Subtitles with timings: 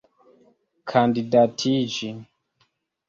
[0.89, 2.11] kandidatiĝi